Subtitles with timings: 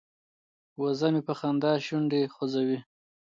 [0.81, 2.79] وزه مې په خندا شونډې خوځوي.